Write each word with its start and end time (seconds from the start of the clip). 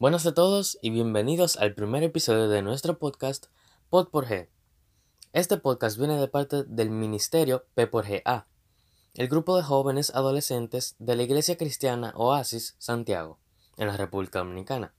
Buenas 0.00 0.24
a 0.26 0.32
todos 0.32 0.78
y 0.80 0.90
bienvenidos 0.90 1.56
al 1.56 1.74
primer 1.74 2.04
episodio 2.04 2.48
de 2.48 2.62
nuestro 2.62 3.00
podcast 3.00 3.46
Pod 3.90 4.10
por 4.10 4.26
G. 4.26 4.48
Este 5.32 5.56
podcast 5.56 5.98
viene 5.98 6.20
de 6.20 6.28
parte 6.28 6.62
del 6.62 6.90
Ministerio 6.90 7.66
P 7.74 7.88
por 7.88 8.06
GA, 8.06 8.46
el 9.14 9.26
grupo 9.26 9.56
de 9.56 9.64
jóvenes 9.64 10.14
adolescentes 10.14 10.94
de 11.00 11.16
la 11.16 11.24
Iglesia 11.24 11.56
Cristiana 11.56 12.12
Oasis 12.14 12.76
Santiago, 12.78 13.40
en 13.76 13.88
la 13.88 13.96
República 13.96 14.38
Dominicana. 14.38 14.94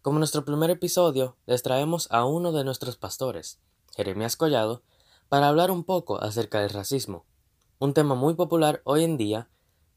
Como 0.00 0.20
nuestro 0.20 0.44
primer 0.44 0.70
episodio, 0.70 1.36
les 1.46 1.64
traemos 1.64 2.06
a 2.12 2.24
uno 2.24 2.52
de 2.52 2.62
nuestros 2.62 2.96
pastores, 2.96 3.58
Jeremías 3.96 4.36
Collado, 4.36 4.84
para 5.28 5.48
hablar 5.48 5.72
un 5.72 5.82
poco 5.82 6.22
acerca 6.22 6.60
del 6.60 6.70
racismo, 6.70 7.26
un 7.80 7.94
tema 7.94 8.14
muy 8.14 8.34
popular 8.34 8.80
hoy 8.84 9.02
en 9.02 9.16
día, 9.16 9.48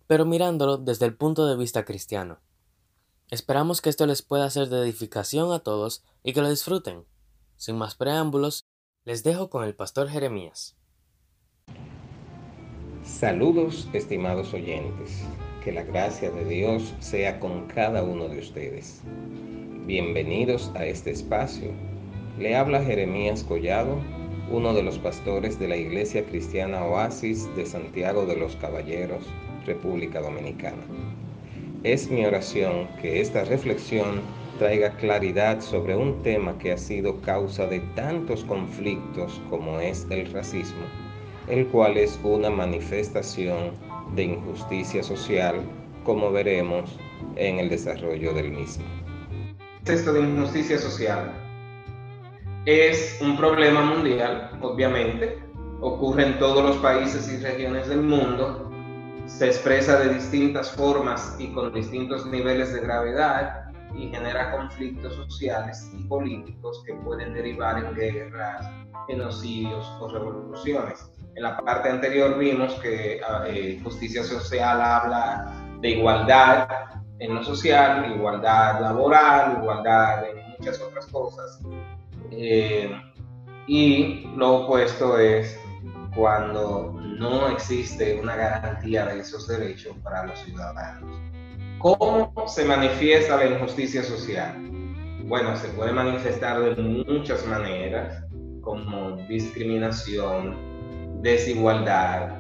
pero 0.08 0.26
mirándolo 0.26 0.78
desde 0.78 1.06
el 1.06 1.16
punto 1.16 1.46
de 1.46 1.56
vista 1.56 1.86
cristiano. 1.86 2.40
Esperamos 3.30 3.82
que 3.82 3.90
esto 3.90 4.06
les 4.06 4.22
pueda 4.22 4.50
ser 4.50 4.70
de 4.70 4.80
edificación 4.80 5.52
a 5.52 5.60
todos 5.60 6.02
y 6.24 6.32
que 6.32 6.42
lo 6.42 6.50
disfruten. 6.50 7.04
Sin 7.58 7.76
más 7.76 7.96
preámbulos, 7.96 8.70
les 9.04 9.22
dejo 9.22 9.50
con 9.50 9.66
el 9.66 9.76
pastor 9.76 10.08
Jeremías. 10.08 10.78
Saludos, 13.04 13.90
estimados 13.92 14.54
oyentes. 14.54 15.24
Que 15.62 15.74
la 15.74 15.84
gracia 15.84 16.32
de 16.32 16.46
Dios 16.46 16.94
sea 17.02 17.42
con 17.42 17.68
cada 17.68 18.02
uno 18.02 18.30
de 18.30 18.40
ustedes. 18.40 19.02
Bienvenidos 19.86 20.72
a 20.76 20.86
este 20.86 21.12
espacio. 21.12 21.74
Le 22.40 22.56
habla 22.56 22.82
Jeremías 22.82 23.44
Collado, 23.44 24.00
uno 24.50 24.74
de 24.74 24.84
los 24.84 25.00
pastores 25.00 25.60
de 25.60 25.68
la 25.68 25.76
Iglesia 25.76 26.26
Cristiana 26.26 26.86
Oasis 26.86 27.54
de 27.58 27.66
Santiago 27.66 28.26
de 28.26 28.38
los 28.38 28.56
Caballeros, 28.56 29.26
República 29.66 30.22
Dominicana. 30.22 30.84
Es 31.84 32.10
mi 32.10 32.26
oración 32.26 32.88
que 33.00 33.22
esta 33.22 33.44
reflexión 33.44 34.22
traiga 34.58 34.90
claridad 34.98 35.62
sobre 35.62 35.96
un 35.96 36.24
tema 36.24 36.58
que 36.58 36.72
ha 36.72 36.78
sido 36.78 37.22
causa 37.22 37.68
de 37.68 37.80
tantos 37.96 38.44
conflictos 38.46 39.40
como 39.52 39.80
es 39.80 40.08
el 40.10 40.32
racismo, 40.34 40.86
el 41.48 41.68
cual 41.68 41.98
es 41.98 42.20
una 42.24 42.50
manifestación 42.50 43.74
de 44.16 44.24
injusticia 44.24 45.04
social, 45.04 45.58
como 46.04 46.32
veremos 46.32 46.98
en 47.36 47.60
el 47.60 47.70
desarrollo 47.70 48.34
del 48.34 48.50
mismo. 48.50 48.84
Esto 49.86 50.14
de 50.14 50.22
injusticia 50.22 50.80
social 50.80 51.32
es 52.66 53.20
un 53.22 53.38
problema 53.38 53.84
mundial, 53.84 54.50
obviamente, 54.62 55.38
ocurre 55.80 56.26
en 56.26 56.40
todos 56.40 56.66
los 56.66 56.78
países 56.78 57.32
y 57.32 57.38
regiones 57.38 57.88
del 57.88 58.02
mundo 58.02 58.67
se 59.28 59.48
expresa 59.48 60.00
de 60.00 60.14
distintas 60.14 60.72
formas 60.72 61.36
y 61.38 61.52
con 61.52 61.74
distintos 61.74 62.26
niveles 62.26 62.74
de 62.74 62.80
gravedad 62.80 63.66
y 63.96 64.10
genera 64.10 64.52
conflictos 64.52 65.16
sociales 65.16 65.92
y 65.94 66.04
políticos 66.06 66.82
que 66.86 66.94
pueden 66.94 67.34
derivar 67.34 67.84
en 67.84 67.94
guerras, 67.94 68.70
genocidios 69.08 69.86
o 70.00 70.08
revoluciones. 70.08 71.12
En 71.36 71.44
la 71.44 71.58
parte 71.58 71.90
anterior 71.90 72.38
vimos 72.38 72.74
que 72.76 73.22
eh, 73.48 73.80
justicia 73.84 74.24
social 74.24 74.82
habla 74.82 75.54
de 75.82 75.90
igualdad 75.90 76.68
en 77.20 77.36
lo 77.36 77.44
social, 77.44 78.12
igualdad 78.16 78.82
laboral, 78.82 79.58
igualdad 79.62 80.30
en 80.30 80.38
muchas 80.58 80.82
otras 80.82 81.06
cosas. 81.08 81.60
Eh, 82.32 82.90
y 83.68 84.28
lo 84.36 84.64
opuesto 84.64 85.20
es 85.20 85.60
cuando 86.18 86.96
no 87.20 87.48
existe 87.50 88.20
una 88.20 88.36
garantía 88.36 89.06
de 89.06 89.20
esos 89.20 89.48
derechos 89.48 89.96
para 90.04 90.26
los 90.26 90.40
ciudadanos. 90.40 91.16
¿Cómo 91.78 92.34
se 92.48 92.66
manifiesta 92.66 93.38
la 93.38 93.46
injusticia 93.46 94.02
social? 94.02 94.56
Bueno, 95.26 95.56
se 95.56 95.68
puede 95.70 95.92
manifestar 95.92 96.60
de 96.60 96.82
muchas 96.82 97.46
maneras, 97.46 98.24
como 98.62 99.16
discriminación, 99.28 101.22
desigualdad, 101.22 102.40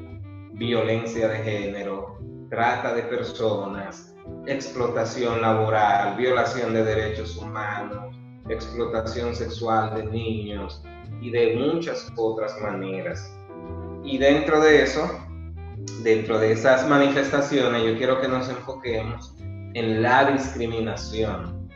violencia 0.53 1.27
de 1.27 1.37
género, 1.37 2.17
trata 2.49 2.95
de 2.95 3.03
personas, 3.03 4.16
explotación 4.47 5.39
laboral, 5.39 6.17
violación 6.17 6.73
de 6.73 6.83
derechos 6.83 7.37
humanos, 7.37 8.16
explotación 8.49 9.35
sexual 9.35 9.93
de 9.95 10.05
niños 10.05 10.81
y 11.21 11.29
de 11.29 11.55
muchas 11.55 12.11
otras 12.16 12.59
maneras. 12.59 13.36
Y 14.07 14.18
dentro 14.19 14.62
de 14.62 14.84
eso, 14.84 15.19
dentro 16.01 16.40
de 16.40 16.53
esas 16.53 16.88
manifestaciones, 16.88 17.84
yo 17.84 17.97
quiero 17.97 18.22
que 18.22 18.29
nos 18.29 18.47
enfoquemos 18.47 19.35
en 19.73 20.01
la 20.01 20.31
discriminación. 20.31 21.68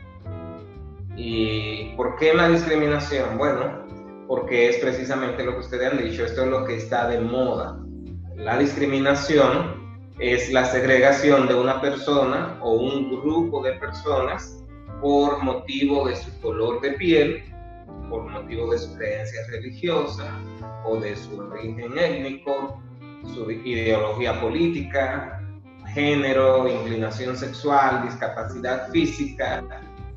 ¿Y 1.14 1.94
por 1.94 2.16
qué 2.16 2.32
la 2.32 2.48
discriminación? 2.48 3.36
Bueno, 3.36 3.84
porque 4.26 4.70
es 4.70 4.78
precisamente 4.78 5.44
lo 5.44 5.52
que 5.52 5.60
ustedes 5.60 5.92
han 5.92 5.98
dicho, 6.02 6.24
esto 6.24 6.44
es 6.44 6.48
lo 6.48 6.64
que 6.64 6.76
está 6.76 7.06
de 7.06 7.20
moda. 7.20 7.78
La 8.34 8.56
discriminación 8.56 10.00
es 10.18 10.50
la 10.50 10.64
segregación 10.64 11.46
de 11.48 11.54
una 11.54 11.82
persona 11.82 12.56
o 12.62 12.72
un 12.76 13.10
grupo 13.10 13.62
de 13.62 13.74
personas 13.74 14.64
por 15.02 15.42
motivo 15.42 16.08
de 16.08 16.16
su 16.16 16.40
color 16.40 16.80
de 16.80 16.92
piel, 16.92 17.44
por 18.08 18.24
motivo 18.30 18.70
de 18.72 18.78
su 18.78 18.94
creencia 18.96 19.40
religiosa 19.48 20.38
o 20.84 20.96
de 20.98 21.16
su 21.16 21.38
origen 21.38 21.96
étnico, 21.98 22.82
su 23.34 23.50
ideología 23.50 24.40
política, 24.40 25.40
género, 25.94 26.68
inclinación 26.68 27.36
sexual, 27.36 28.04
discapacidad 28.04 28.90
física, 28.90 29.64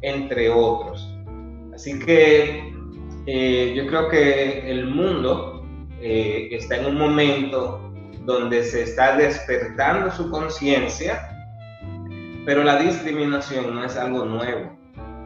entre 0.02 0.50
otros. 0.50 1.14
Así 1.74 2.00
que 2.00 2.74
eh, 3.26 3.74
yo 3.76 3.88
creo 3.88 4.10
que 4.10 4.70
el 4.70 4.88
mundo 4.88 5.66
eh, 6.02 6.50
está 6.52 6.78
en 6.78 6.86
un 6.86 6.98
momento 6.98 7.92
donde 8.26 8.64
se 8.64 8.84
está 8.84 9.16
despertando 9.16 10.12
su 10.12 10.30
conciencia, 10.30 11.30
pero 12.46 12.64
la 12.64 12.78
discriminación 12.78 13.74
no 13.74 13.84
es 13.84 13.98
algo 13.98 14.26
nuevo. 14.26 14.78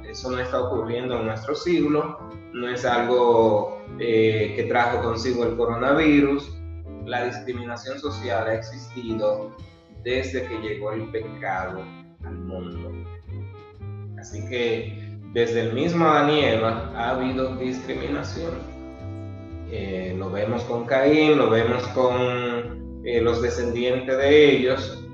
Eso 0.09 0.31
no 0.31 0.39
está 0.39 0.59
ocurriendo 0.59 1.19
en 1.19 1.27
nuestro 1.27 1.53
siglo, 1.53 2.17
no 2.53 2.67
es 2.67 2.83
algo 2.83 3.79
eh, 3.99 4.53
que 4.55 4.63
trajo 4.63 5.03
consigo 5.03 5.45
el 5.45 5.55
coronavirus. 5.55 6.57
La 7.05 7.25
discriminación 7.25 7.99
social 7.99 8.47
ha 8.47 8.55
existido 8.55 9.55
desde 10.03 10.45
que 10.47 10.57
llegó 10.59 10.93
el 10.93 11.03
pecado 11.11 11.83
al 12.23 12.35
mundo. 12.35 12.91
Así 14.19 14.43
que 14.47 15.17
desde 15.33 15.61
el 15.61 15.73
mismo 15.73 16.05
Adán 16.05 16.63
ha 16.95 17.11
habido 17.11 17.55
discriminación. 17.57 18.51
Eh, 19.71 20.15
lo 20.17 20.31
vemos 20.31 20.63
con 20.63 20.85
Caín, 20.85 21.37
lo 21.37 21.51
vemos 21.51 21.83
con 21.89 23.01
eh, 23.05 23.21
los 23.21 23.41
descendientes 23.43 24.17
de 24.17 24.55
ellos. 24.55 25.05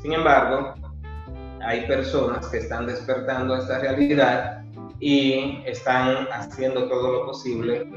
Sin 0.00 0.12
embargo, 0.12 0.74
hay 1.64 1.86
personas 1.86 2.46
que 2.48 2.58
están 2.58 2.86
despertando 2.86 3.56
esta 3.56 3.78
realidad 3.78 4.64
y 5.00 5.62
están 5.66 6.28
haciendo 6.32 6.88
todo 6.88 7.12
lo 7.12 7.26
posible 7.26 7.90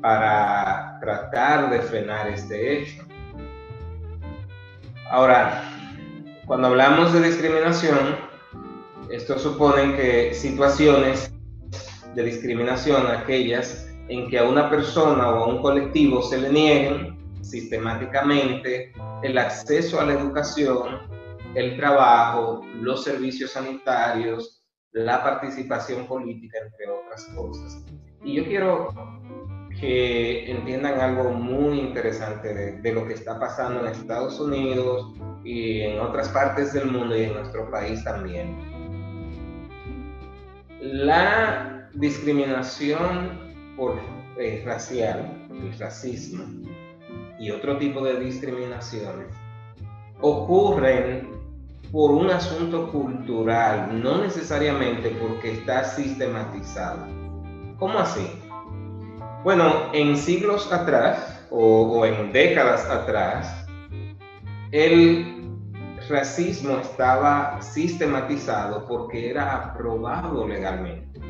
para 0.00 0.98
tratar 1.00 1.70
de 1.70 1.80
frenar 1.80 2.28
este 2.28 2.78
hecho. 2.78 3.02
Ahora, 5.10 5.62
cuando 6.46 6.68
hablamos 6.68 7.12
de 7.12 7.22
discriminación, 7.22 8.16
esto 9.10 9.38
supone 9.38 9.96
que 9.96 10.34
situaciones 10.34 11.32
de 12.14 12.22
discriminación, 12.22 13.06
aquellas 13.06 13.88
en 14.08 14.28
que 14.28 14.38
a 14.38 14.44
una 14.44 14.68
persona 14.68 15.30
o 15.30 15.44
a 15.44 15.46
un 15.46 15.62
colectivo 15.62 16.22
se 16.22 16.38
le 16.38 16.50
nieguen 16.50 17.18
sistemáticamente 17.42 18.92
el 19.22 19.38
acceso 19.38 20.00
a 20.00 20.04
la 20.04 20.14
educación, 20.14 21.13
el 21.54 21.76
trabajo, 21.76 22.62
los 22.80 23.04
servicios 23.04 23.52
sanitarios, 23.52 24.64
la 24.92 25.22
participación 25.22 26.06
política, 26.06 26.58
entre 26.58 26.88
otras 26.88 27.24
cosas. 27.36 27.84
Y 28.22 28.34
yo 28.34 28.44
quiero 28.44 28.88
que 29.80 30.50
entiendan 30.50 31.00
algo 31.00 31.30
muy 31.30 31.80
interesante 31.80 32.80
de, 32.80 32.92
lo 32.92 33.06
que 33.06 33.14
está 33.14 33.38
pasando 33.38 33.80
en 33.80 33.92
Estados 33.92 34.38
Unidos 34.40 35.12
y 35.44 35.80
en 35.80 36.00
otras 36.00 36.28
partes 36.28 36.72
del 36.72 36.90
mundo 36.90 37.16
y 37.16 37.24
en 37.24 37.34
nuestro 37.34 37.70
país 37.70 38.02
también. 38.04 38.56
La 40.80 41.90
discriminación 41.94 43.74
por, 43.76 43.98
eh, 44.38 44.62
racial, 44.64 45.48
el 45.50 45.78
racismo 45.78 46.44
y 47.38 47.50
otro 47.50 47.78
tipo 47.78 48.04
de 48.04 48.20
discriminaciones 48.20 49.28
ocurren 50.20 51.33
por 51.94 52.10
un 52.10 52.28
asunto 52.28 52.90
cultural, 52.90 54.02
no 54.02 54.20
necesariamente 54.20 55.10
porque 55.10 55.52
está 55.52 55.84
sistematizado. 55.84 57.06
¿Cómo 57.78 58.00
así? 58.00 58.28
Bueno, 59.44 59.92
en 59.92 60.16
siglos 60.16 60.72
atrás 60.72 61.46
o, 61.52 62.04
en 62.04 62.32
décadas 62.32 62.84
atrás, 62.90 63.64
el 64.72 65.56
racismo 66.08 66.78
estaba 66.78 67.62
sistematizado 67.62 68.86
porque 68.88 69.30
era 69.30 69.54
aprobado 69.54 70.48
legalmente. 70.48 71.20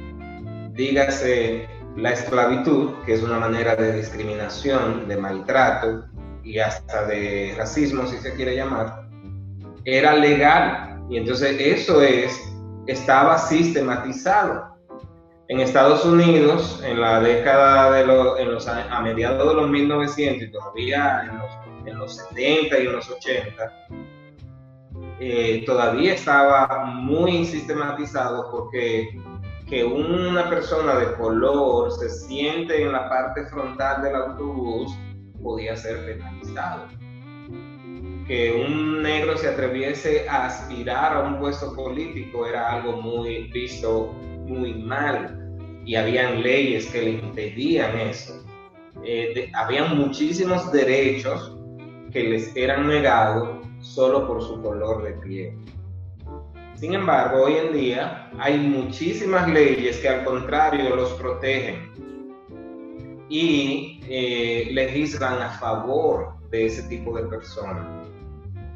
Dígase 0.72 1.68
la 1.94 2.12
esclavitud, 2.12 2.94
que 3.04 3.12
es 3.12 3.22
una 3.22 3.38
manera 3.38 3.76
de 3.76 3.98
discriminación, 3.98 5.08
de 5.08 5.16
maltrato 5.18 6.04
y 6.42 6.58
hasta 6.58 7.04
de 7.04 7.54
racismo, 7.54 8.06
si 8.06 8.16
se 8.16 8.32
quiere 8.32 8.56
llamar, 8.56 9.03
era 9.84 10.14
legal. 10.16 11.02
Y 11.08 11.18
entonces 11.18 11.56
eso 11.60 12.00
es, 12.02 12.40
estaba 12.86 13.38
sistematizado. 13.38 14.74
En 15.48 15.60
Estados 15.60 16.04
Unidos, 16.06 16.82
en 16.84 17.00
la 17.00 17.20
década 17.20 17.92
de 17.92 18.06
los, 18.06 18.66
a 18.66 19.00
mediados 19.02 19.46
de 19.46 19.54
los 19.54 19.68
1900 19.68 20.48
y 20.48 20.50
todavía 20.50 21.22
en 21.28 21.38
los, 21.38 21.50
en 21.86 21.98
los 21.98 22.16
70 22.16 22.78
y 22.78 22.86
en 22.86 22.92
los 22.92 23.10
80, 23.10 23.72
eh, 25.20 25.62
todavía 25.66 26.14
estaba 26.14 26.86
muy 26.86 27.44
sistematizado 27.44 28.50
porque 28.50 29.20
que 29.68 29.84
una 29.84 30.48
persona 30.48 30.96
de 30.96 31.12
color 31.14 31.90
se 31.92 32.08
siente 32.08 32.82
en 32.82 32.92
la 32.92 33.08
parte 33.08 33.44
frontal 33.46 34.02
del 34.02 34.14
autobús 34.14 34.94
podía 35.42 35.76
ser 35.76 36.04
penalizado. 36.04 36.86
Que 38.26 38.52
un 38.52 39.02
negro 39.02 39.36
se 39.36 39.48
atreviese 39.48 40.28
a 40.28 40.46
aspirar 40.46 41.16
a 41.16 41.20
un 41.20 41.38
puesto 41.38 41.74
político 41.74 42.46
era 42.46 42.72
algo 42.72 43.00
muy 43.02 43.48
visto 43.48 44.12
muy 44.46 44.74
mal 44.74 45.40
y 45.84 45.94
habían 45.96 46.42
leyes 46.42 46.86
que 46.86 47.02
le 47.02 47.10
impedían 47.10 47.98
eso. 47.98 48.44
Eh, 49.04 49.50
habían 49.54 49.96
muchísimos 49.98 50.72
derechos 50.72 51.56
que 52.12 52.24
les 52.24 52.56
eran 52.56 52.86
negados 52.86 53.66
solo 53.80 54.26
por 54.26 54.42
su 54.42 54.62
color 54.62 55.02
de 55.02 55.12
piel. 55.14 55.58
Sin 56.74 56.94
embargo, 56.94 57.44
hoy 57.44 57.54
en 57.54 57.72
día 57.72 58.30
hay 58.38 58.58
muchísimas 58.58 59.48
leyes 59.48 59.98
que 59.98 60.08
al 60.08 60.24
contrario 60.24 60.96
los 60.96 61.12
protegen 61.12 61.92
y 63.28 64.00
eh, 64.08 64.68
legislan 64.72 65.40
a 65.40 65.50
favor 65.50 66.34
de 66.50 66.66
ese 66.66 66.82
tipo 66.84 67.16
de 67.16 67.24
personas. 67.24 67.86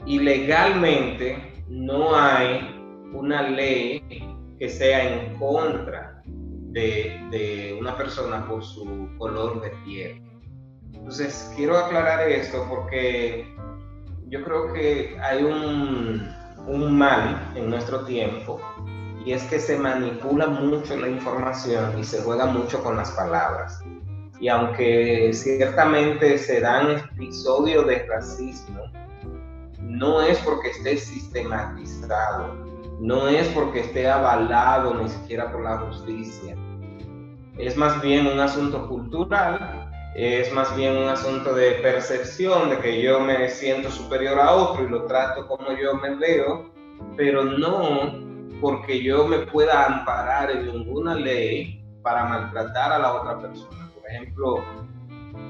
Y 0.08 0.18
legalmente 0.18 1.62
no 1.68 2.16
hay 2.16 2.74
una 3.12 3.42
ley 3.42 4.02
que 4.58 4.68
sea 4.68 5.14
en 5.14 5.36
contra 5.36 6.22
de, 6.24 7.20
de 7.30 7.76
una 7.78 7.94
persona 7.94 8.48
por 8.48 8.64
su 8.64 9.08
color 9.18 9.60
de 9.60 9.70
piel. 9.84 10.22
Entonces, 10.94 11.52
quiero 11.54 11.76
aclarar 11.76 12.26
esto 12.26 12.66
porque 12.68 13.54
yo 14.28 14.42
creo 14.42 14.72
que 14.72 15.16
hay 15.20 15.44
un, 15.44 16.26
un 16.66 16.98
mal 16.98 17.52
en 17.54 17.68
nuestro 17.68 18.04
tiempo 18.06 18.60
y 19.24 19.32
es 19.32 19.42
que 19.44 19.60
se 19.60 19.78
manipula 19.78 20.46
mucho 20.46 20.96
la 20.96 21.08
información 21.08 21.98
y 21.98 22.04
se 22.04 22.22
juega 22.22 22.46
mucho 22.46 22.82
con 22.82 22.96
las 22.96 23.10
palabras. 23.10 23.82
Y 24.40 24.48
aunque 24.48 25.32
ciertamente 25.34 26.38
se 26.38 26.60
dan 26.60 26.92
episodios 27.12 27.86
de 27.86 28.06
racismo, 28.06 28.84
no 29.88 30.20
es 30.20 30.38
porque 30.38 30.70
esté 30.70 30.96
sistematizado, 30.96 32.54
no 33.00 33.26
es 33.28 33.48
porque 33.48 33.80
esté 33.80 34.08
avalado 34.08 34.94
ni 34.94 35.08
siquiera 35.08 35.50
por 35.50 35.64
la 35.64 35.78
justicia. 35.78 36.56
Es 37.56 37.76
más 37.76 38.00
bien 38.00 38.26
un 38.28 38.38
asunto 38.38 38.86
cultural 38.88 39.88
es 40.18 40.52
más 40.52 40.74
bien 40.76 40.96
un 40.96 41.08
asunto 41.08 41.54
de 41.54 41.72
percepción, 41.74 42.70
de 42.70 42.78
que 42.78 43.00
yo 43.00 43.20
me 43.20 43.48
siento 43.48 43.88
superior 43.88 44.40
a 44.40 44.52
otro 44.52 44.84
y 44.84 44.88
lo 44.88 45.04
trato 45.04 45.46
como 45.46 45.70
yo 45.72 45.94
me 45.94 46.16
veo, 46.16 46.72
pero 47.16 47.44
no 47.44 48.14
porque 48.60 49.00
yo 49.00 49.28
me 49.28 49.38
pueda 49.38 49.86
amparar 49.86 50.50
en 50.50 50.66
ninguna 50.66 51.14
ley 51.14 51.84
para 52.02 52.24
maltratar 52.24 52.92
a 52.94 52.98
la 52.98 53.14
otra 53.14 53.38
persona. 53.38 53.88
Por 53.94 54.10
ejemplo, 54.10 54.64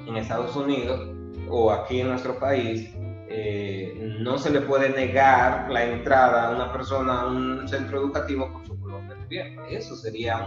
en 0.07 0.19
Estados 0.19 0.55
Unidos 0.55 1.09
o 1.49 1.73
aquí 1.73 2.03
en 2.03 2.09
nuestro 2.09 2.39
país, 2.39 2.95
eh, 3.31 4.17
no 4.21 4.39
se 4.39 4.51
le 4.51 4.63
puede 4.63 4.89
negar 4.91 5.71
la 5.71 5.85
entrada 5.85 6.49
a 6.49 6.55
una 6.55 6.73
persona 6.73 7.23
a 7.23 7.27
un 7.27 7.69
centro 7.69 8.01
educativo 8.01 8.51
por 8.53 8.67
su 8.67 8.81
color 8.81 9.07
de 9.09 9.17
piel. 9.27 9.59
Eso 9.71 9.97
sería 9.97 10.47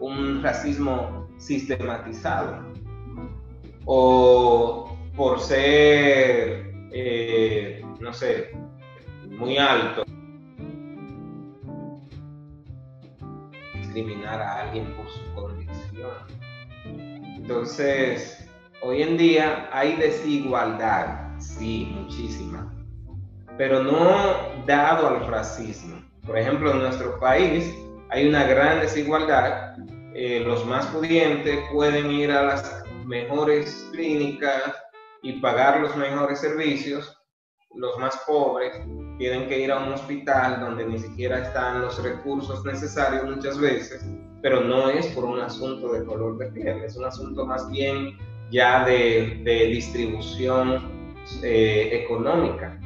un, 0.00 0.42
racismo 0.42 1.28
sistematizado 1.38 2.64
o 3.84 4.96
por 5.14 5.40
ser, 5.40 6.72
eh, 6.92 7.82
no 8.00 8.12
sé, 8.12 8.52
muy 9.28 9.58
alto, 9.58 10.04
discriminar 13.74 14.40
a 14.40 14.62
alguien 14.62 14.92
por 14.94 15.08
su 15.08 15.34
condición. 15.34 16.10
Entonces, 17.36 18.48
hoy 18.82 19.02
en 19.02 19.16
día 19.16 19.68
hay 19.72 19.96
desigualdad, 19.96 21.25
sí, 21.58 21.92
muchísima, 21.94 22.72
pero 23.56 23.82
no 23.82 24.64
dado 24.66 25.08
al 25.08 25.26
racismo. 25.26 26.02
Por 26.26 26.38
ejemplo, 26.38 26.72
en 26.72 26.80
nuestro 26.80 27.18
país 27.18 27.74
hay 28.10 28.28
una 28.28 28.44
gran 28.44 28.80
desigualdad. 28.80 29.76
Eh, 30.14 30.42
los 30.44 30.64
más 30.66 30.86
pudientes 30.86 31.58
pueden 31.72 32.10
ir 32.10 32.30
a 32.30 32.42
las 32.42 32.84
mejores 33.04 33.88
clínicas 33.92 34.74
y 35.22 35.34
pagar 35.34 35.80
los 35.80 35.96
mejores 35.96 36.40
servicios, 36.40 37.16
los 37.74 37.98
más 37.98 38.16
pobres 38.26 38.72
tienen 39.18 39.48
que 39.48 39.60
ir 39.60 39.72
a 39.72 39.78
un 39.78 39.92
hospital 39.92 40.60
donde 40.60 40.86
ni 40.86 40.98
siquiera 40.98 41.40
están 41.40 41.82
los 41.82 42.02
recursos 42.02 42.64
necesarios 42.64 43.24
muchas 43.24 43.58
veces, 43.58 44.04
pero 44.42 44.60
no 44.60 44.90
es 44.90 45.06
por 45.08 45.24
un 45.24 45.40
asunto 45.40 45.92
de 45.92 46.04
color 46.04 46.38
de 46.38 46.46
piel, 46.52 46.82
es 46.84 46.96
un 46.96 47.04
asunto 47.04 47.44
más 47.44 47.68
bien 47.70 48.16
ya 48.50 48.84
de, 48.84 49.42
distribución 49.44 50.95
eh, 51.42 51.90
económica, 51.92 52.78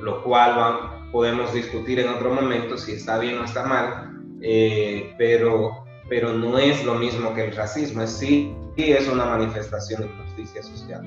lo 0.00 0.22
cual 0.22 1.10
podemos 1.12 1.52
discutir 1.52 2.00
en 2.00 2.08
otro 2.08 2.32
momento 2.32 2.76
si 2.76 2.92
está 2.92 3.18
bien 3.18 3.38
o 3.38 3.44
está 3.44 3.64
mal, 3.64 4.18
eh, 4.40 5.14
pero, 5.18 5.84
pero 6.08 6.32
no 6.32 6.58
es 6.58 6.84
lo 6.84 6.94
mismo 6.94 7.34
que 7.34 7.44
el 7.44 7.56
racismo, 7.56 8.02
es 8.02 8.10
sí 8.10 8.54
y 8.76 8.92
es 8.92 9.08
una 9.08 9.26
manifestación 9.26 10.02
de 10.02 10.08
justicia 10.24 10.62
social. 10.62 11.06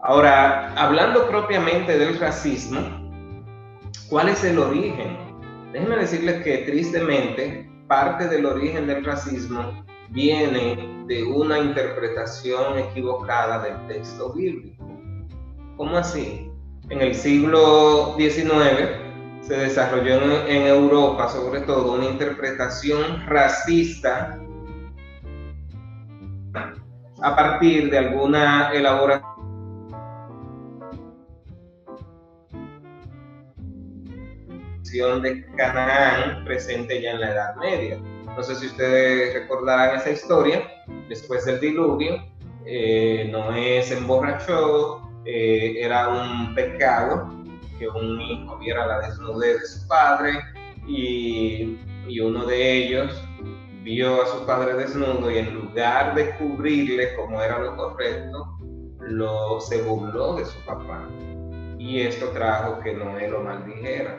Ahora, 0.00 0.74
hablando 0.74 1.26
propiamente 1.28 1.98
del 1.98 2.18
racismo, 2.18 2.78
¿cuál 4.08 4.28
es 4.28 4.44
el 4.44 4.58
origen? 4.58 5.16
Déjenme 5.72 5.96
decirles 5.96 6.42
que 6.42 6.58
tristemente 6.58 7.68
parte 7.86 8.28
del 8.28 8.46
origen 8.46 8.86
del 8.86 9.04
racismo 9.04 9.84
viene 10.10 11.04
de 11.06 11.24
una 11.24 11.58
interpretación 11.58 12.78
equivocada 12.78 13.60
del 13.60 13.86
texto 13.88 14.32
bíblico. 14.32 14.97
¿Cómo 15.78 15.96
así? 15.96 16.50
En 16.90 17.00
el 17.00 17.14
siglo 17.14 18.16
XIX 18.18 19.42
se 19.42 19.56
desarrolló 19.56 20.44
en 20.48 20.66
Europa 20.66 21.28
sobre 21.28 21.60
todo 21.60 21.92
una 21.92 22.06
interpretación 22.06 23.24
racista 23.28 24.40
a 27.22 27.36
partir 27.36 27.90
de 27.90 27.98
alguna 27.98 28.72
elaboración 28.72 29.22
de 35.22 35.46
Canaán 35.56 36.44
presente 36.44 37.00
ya 37.00 37.12
en 37.12 37.20
la 37.20 37.30
Edad 37.30 37.54
Media. 37.54 38.00
No 38.36 38.42
sé 38.42 38.56
si 38.56 38.66
ustedes 38.66 39.32
recordarán 39.32 39.96
esa 39.96 40.10
historia. 40.10 40.68
Después 41.08 41.44
del 41.44 41.60
diluvio, 41.60 42.24
eh, 42.66 43.28
Noé 43.30 43.82
se 43.84 43.96
emborrachó, 43.96 45.07
eh, 45.30 45.84
era 45.84 46.08
un 46.08 46.54
pecado 46.54 47.28
que 47.78 47.86
un 47.86 48.18
hijo 48.18 48.56
viera 48.56 48.86
la 48.86 49.00
desnudez 49.00 49.60
de 49.60 49.66
su 49.66 49.86
padre 49.86 50.32
y, 50.86 51.76
uno 52.22 52.46
de 52.46 52.72
ellos 52.72 53.22
vio 53.82 54.22
a 54.22 54.26
su 54.26 54.46
padre 54.46 54.72
desnudo 54.72 55.30
y 55.30 55.36
en 55.36 55.54
lugar 55.54 56.14
de 56.14 56.34
cubrirle 56.36 57.14
como 57.14 57.42
era 57.42 57.58
lo 57.58 57.76
correcto, 57.76 58.56
lo, 59.00 59.60
se 59.60 59.82
burló 59.82 60.36
de 60.36 60.46
su 60.46 60.58
papá. 60.64 61.06
Y 61.78 62.00
esto 62.00 62.30
trajo 62.30 62.80
que 62.80 62.94
Noé 62.94 63.28
lo 63.28 63.42
maldijera. 63.42 64.18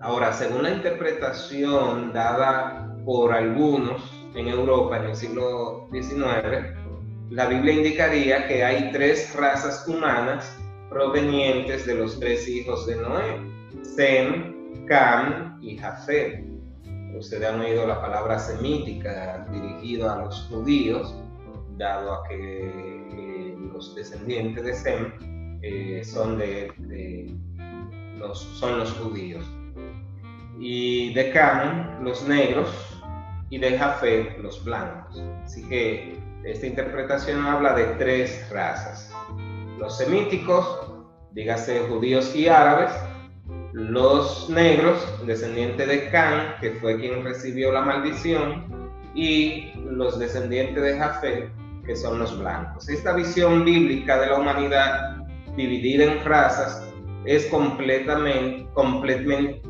Ahora, 0.00 0.32
según 0.32 0.62
la 0.62 0.70
interpretación 0.70 2.12
dada 2.12 2.96
por 3.04 3.32
algunos 3.32 4.00
en 4.36 4.46
Europa 4.46 4.98
en 4.98 5.04
el 5.06 5.16
siglo 5.16 5.88
XIX, 5.90 6.85
la 7.30 7.46
Biblia 7.46 7.74
indicaría 7.74 8.46
que 8.46 8.64
hay 8.64 8.92
tres 8.92 9.34
razas 9.34 9.86
humanas 9.88 10.56
provenientes 10.88 11.86
de 11.86 11.94
los 11.94 12.18
tres 12.20 12.48
hijos 12.48 12.86
de 12.86 12.96
Noé, 12.96 13.40
Sem, 13.82 14.86
Cam 14.86 15.58
y 15.60 15.76
Jafet 15.76 16.56
ustedes 17.18 17.48
han 17.48 17.60
oído 17.60 17.86
la 17.86 18.00
palabra 18.00 18.38
semítica 18.38 19.46
dirigida 19.50 20.14
a 20.14 20.24
los 20.24 20.46
judíos, 20.50 21.14
dado 21.76 22.14
a 22.14 22.28
que 22.28 23.54
los 23.72 23.94
descendientes 23.94 24.64
de 24.64 24.74
Sem 24.74 25.12
eh, 25.62 26.02
son 26.04 26.38
de, 26.38 26.72
los, 28.18 28.40
son 28.40 28.78
los 28.78 28.92
judíos. 28.92 29.44
Y 30.58 31.12
de 31.14 31.30
Cam, 31.32 32.02
los 32.02 32.26
negros, 32.26 32.70
y 33.50 33.58
de 33.58 33.78
Jafet, 33.78 34.38
los 34.38 34.64
blancos. 34.64 35.22
Así 35.44 35.62
que 35.68 36.18
esta 36.46 36.66
interpretación 36.66 37.44
habla 37.44 37.74
de 37.74 37.84
tres 37.98 38.48
razas. 38.50 39.12
Los 39.78 39.98
semíticos, 39.98 40.92
dígase 41.32 41.80
judíos 41.88 42.34
y 42.34 42.48
árabes, 42.48 42.90
los 43.72 44.48
negros, 44.48 44.96
descendientes 45.26 45.86
de 45.88 46.08
Can, 46.10 46.54
que 46.60 46.70
fue 46.72 46.98
quien 46.98 47.24
recibió 47.24 47.72
la 47.72 47.82
maldición, 47.82 48.64
y 49.14 49.72
los 49.90 50.18
descendientes 50.18 50.82
de 50.82 50.98
Jafet, 50.98 51.50
que 51.84 51.96
son 51.96 52.18
los 52.18 52.38
blancos. 52.38 52.88
Esta 52.88 53.12
visión 53.14 53.64
bíblica 53.64 54.18
de 54.20 54.26
la 54.26 54.38
humanidad 54.38 55.16
dividida 55.56 56.04
en 56.04 56.24
razas 56.24 56.86
es 57.24 57.46
completamente, 57.46 58.68
completamente 58.74 59.62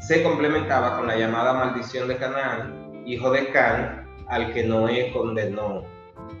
se 0.00 0.22
complementaba 0.22 0.96
con 0.96 1.06
la 1.06 1.16
llamada 1.16 1.52
maldición 1.52 2.08
de 2.08 2.16
Canaán, 2.16 3.04
hijo 3.06 3.30
de 3.30 3.48
Can, 3.50 4.09
al 4.30 4.52
que 4.52 4.64
Noé 4.64 5.12
condenó. 5.12 5.84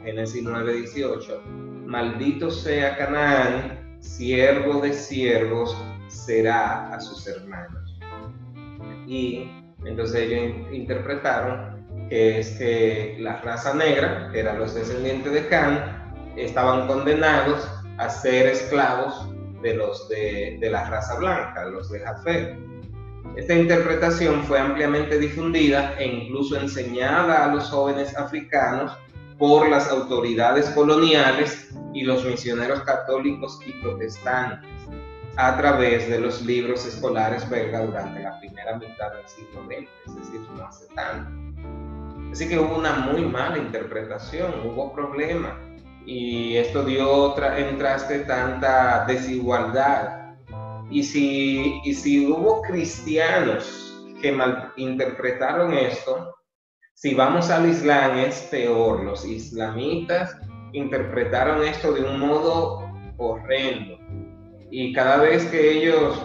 Génesis 0.04 0.42
9:18. 0.42 1.42
Maldito 1.86 2.50
sea 2.50 2.96
Canaán, 2.96 3.98
siervo 4.00 4.80
de 4.80 4.92
siervos 4.92 5.76
será 6.08 6.94
a 6.94 7.00
sus 7.00 7.26
hermanos. 7.26 7.98
Y 9.06 9.50
entonces 9.84 10.30
ellos 10.30 10.72
interpretaron 10.72 11.86
que 12.08 12.40
es 12.40 12.50
que 12.58 13.16
la 13.20 13.40
raza 13.40 13.74
negra, 13.74 14.30
que 14.32 14.40
eran 14.40 14.58
los 14.58 14.74
descendientes 14.74 15.32
de 15.32 15.46
Can, 15.48 16.34
estaban 16.36 16.86
condenados 16.86 17.68
a 17.98 18.08
ser 18.08 18.46
esclavos 18.46 19.28
de 19.62 19.74
los 19.74 20.08
de, 20.08 20.58
la 20.70 20.88
raza 20.88 21.18
blanca, 21.18 21.66
los 21.66 21.90
de 21.90 22.00
Jafet. 22.00 22.69
Esta 23.36 23.54
interpretación 23.54 24.42
fue 24.44 24.58
ampliamente 24.58 25.18
difundida 25.18 25.94
e 25.98 26.06
incluso 26.06 26.58
enseñada 26.58 27.44
a 27.44 27.54
los 27.54 27.70
jóvenes 27.70 28.16
africanos 28.16 28.92
por 29.38 29.68
las 29.68 29.88
autoridades 29.88 30.68
coloniales 30.70 31.70
y 31.94 32.02
los 32.02 32.24
misioneros 32.24 32.80
católicos 32.82 33.58
y 33.64 33.72
protestantes 33.80 34.68
a 35.36 35.56
través 35.56 36.08
de 36.08 36.20
los 36.20 36.42
libros 36.42 36.84
escolares 36.84 37.48
belgas 37.48 37.86
durante 37.86 38.20
la 38.20 38.38
primera 38.38 38.76
mitad 38.76 39.12
del 39.12 39.26
siglo 39.26 39.64
XX, 39.64 39.88
es 40.06 40.16
decir, 40.16 40.40
no 40.56 40.66
hace 40.66 40.86
tanto. 40.94 41.30
Así 42.32 42.48
que 42.48 42.58
hubo 42.58 42.76
una 42.76 42.92
muy 42.92 43.24
mala 43.24 43.58
interpretación, 43.58 44.52
hubo 44.64 44.92
problemas 44.92 45.54
y 46.04 46.56
esto 46.56 46.84
dio 46.84 47.10
otra, 47.10 47.58
entraste 47.58 48.20
tanta 48.20 49.04
desigualdad. 49.06 50.19
Y 50.90 51.02
si, 51.02 51.80
y 51.84 51.94
si 51.94 52.26
hubo 52.26 52.62
cristianos 52.62 54.04
que 54.20 54.32
malinterpretaron 54.32 55.72
esto, 55.72 56.34
si 56.94 57.14
vamos 57.14 57.48
al 57.50 57.68
Islam 57.68 58.18
es 58.18 58.42
peor. 58.50 59.04
Los 59.04 59.24
islamitas 59.24 60.36
interpretaron 60.72 61.64
esto 61.64 61.92
de 61.92 62.02
un 62.02 62.20
modo 62.20 62.90
horrendo. 63.16 63.98
Y 64.70 64.92
cada 64.92 65.18
vez 65.18 65.46
que 65.46 65.78
ellos 65.78 66.20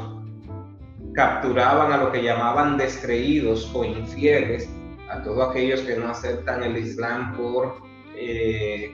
capturaban 1.14 1.94
a 1.94 1.98
lo 1.98 2.12
que 2.12 2.24
llamaban 2.24 2.78
descreídos 2.78 3.72
o 3.74 3.86
infieles, 3.86 4.70
a 5.10 5.22
todos 5.22 5.50
aquellos 5.50 5.82
que 5.82 5.96
no 5.96 6.10
aceptan 6.10 6.64
el 6.64 6.78
Islam 6.78 7.38
por 7.38 7.82
eh, 8.18 8.92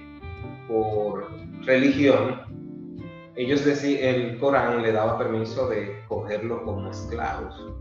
por 0.68 1.30
religión, 1.66 2.42
ellos 3.36 3.64
decían, 3.64 4.04
el 4.04 4.40
Corán 4.40 4.82
le 4.82 4.92
daba 4.92 5.18
permiso 5.18 5.70
de 5.70 6.04
cogerlo 6.08 6.64
como 6.64 6.90
esclavos. 6.90 7.74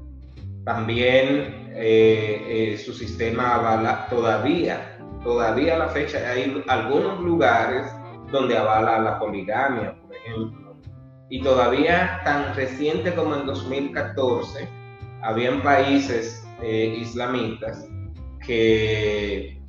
También 0.64 1.70
eh, 1.74 2.72
eh, 2.74 2.78
su 2.78 2.92
sistema 2.92 3.54
avala 3.54 4.06
todavía, 4.08 4.98
todavía 5.24 5.74
a 5.74 5.78
la 5.78 5.88
fecha 5.88 6.18
hay 6.30 6.62
algunos 6.68 7.20
lugares 7.20 7.90
donde 8.30 8.56
avala 8.56 8.98
la 9.00 9.18
poligamia, 9.18 9.96
por 10.00 10.14
ejemplo. 10.14 10.76
Y 11.28 11.42
todavía 11.42 12.20
tan 12.24 12.54
reciente 12.54 13.14
como 13.14 13.36
en 13.36 13.46
2014, 13.46 14.68
habían 15.22 15.62
países 15.62 16.46
eh, 16.62 17.02
que, 18.46 19.60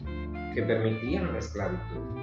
que 0.54 0.62
permitían 0.64 1.34
la 1.34 1.40
esclavitud 1.40 2.22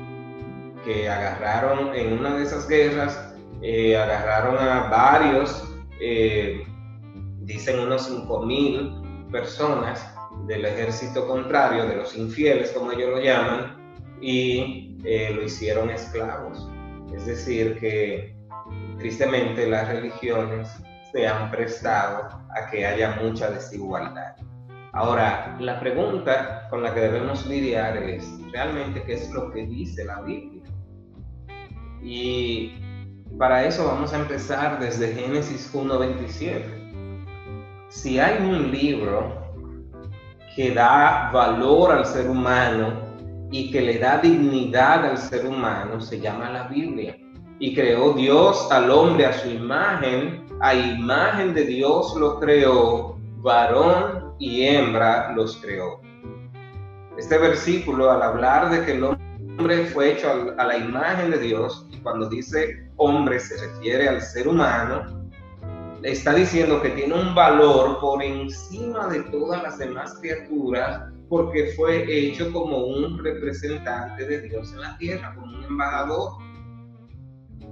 que 0.85 1.09
agarraron 1.09 1.95
en 1.95 2.15
una 2.15 2.37
de 2.37 2.45
esas 2.45 2.69
guerras, 2.69 3.35
eh, 3.63 3.97
agarraron 3.97 4.57
a 4.59 4.89
varios, 4.89 5.65
eh, 6.01 6.65
dicen 7.41 7.81
unos 7.81 8.11
5.000 8.11 9.31
personas 9.31 10.15
del 10.47 10.65
ejército 10.65 11.27
contrario, 11.27 11.87
de 11.87 11.97
los 11.97 12.17
infieles 12.17 12.71
como 12.71 12.93
ellos 12.93 13.11
lo 13.11 13.21
llaman, 13.21 13.77
y 14.21 14.97
eh, 15.05 15.33
lo 15.35 15.43
hicieron 15.43 15.91
esclavos. 15.91 16.69
Es 17.15 17.27
decir, 17.27 17.79
que 17.79 18.37
tristemente 18.99 19.69
las 19.69 19.89
religiones 19.89 20.69
se 21.13 21.27
han 21.27 21.51
prestado 21.51 22.29
a 22.55 22.71
que 22.71 22.87
haya 22.87 23.19
mucha 23.23 23.51
desigualdad. 23.51 24.37
Ahora, 24.93 25.57
la 25.61 25.79
pregunta 25.81 26.67
con 26.71 26.83
la 26.83 26.95
que 26.95 27.01
debemos 27.01 27.47
lidiar 27.47 27.97
es, 27.97 28.29
¿realmente 28.53 29.03
qué 29.05 29.15
es 29.15 29.31
lo 29.31 29.51
que 29.53 29.67
dice 29.67 30.05
la 30.05 30.21
Biblia? 30.23 30.63
Y 32.03 32.75
para 33.37 33.65
eso 33.65 33.87
vamos 33.87 34.13
a 34.13 34.19
empezar 34.19 34.79
desde 34.79 35.15
Génesis 35.15 35.73
1.27. 35.75 36.79
Si 37.89 38.19
hay 38.19 38.43
un 38.43 38.71
libro 38.71 39.33
que 40.57 40.73
da 40.73 41.31
valor 41.33 41.93
al 41.93 42.07
ser 42.07 42.29
humano 42.29 42.93
y 43.51 43.71
que 43.71 43.81
le 43.81 43.99
da 43.99 44.19
dignidad 44.19 45.05
al 45.05 45.19
ser 45.19 45.47
humano, 45.47 46.01
se 46.01 46.21
llama 46.21 46.51
la 46.51 46.65
Biblia. 46.65 47.17
Y 47.61 47.75
creó 47.75 48.13
Dios 48.13 48.69
al 48.71 48.91
hombre 48.91 49.27
a 49.27 49.33
su 49.33 49.49
imagen, 49.49 50.47
a 50.61 50.75
imagen 50.75 51.55
de 51.55 51.65
Dios 51.65 52.15
lo 52.17 52.39
creó, 52.39 53.19
varón 53.37 54.35
y 54.39 54.65
hembra 54.65 55.33
los 55.33 55.57
creó. 55.57 56.01
Este 57.17 57.37
versículo, 57.39 58.11
al 58.11 58.23
hablar 58.23 58.71
de 58.71 58.85
que 58.85 58.93
el 58.93 59.05
hombre 59.05 59.87
fue 59.87 60.13
hecho 60.13 60.55
a 60.57 60.65
la 60.65 60.77
imagen 60.77 61.31
de 61.31 61.39
Dios, 61.39 61.87
cuando 62.03 62.29
dice 62.29 62.88
hombre 62.99 63.41
se 63.41 63.57
refiere 63.57 64.09
al 64.09 64.21
ser 64.21 64.47
humano, 64.47 65.31
está 66.03 66.35
diciendo 66.35 66.81
que 66.83 66.91
tiene 66.91 67.15
un 67.15 67.35
valor 67.35 67.99
por 68.01 68.23
encima 68.23 69.09
de 69.09 69.21
todas 69.25 69.63
las 69.63 69.79
demás 69.79 70.15
criaturas 70.21 71.05
porque 71.29 71.73
fue 71.77 72.05
hecho 72.09 72.53
como 72.53 72.79
un 72.79 73.23
representante 73.23 74.25
de 74.27 74.43
Dios 74.43 74.73
en 74.73 74.81
la 74.81 74.97
tierra, 74.99 75.35
como 75.35 75.59
un 75.59 75.65
embajador. 75.65 76.33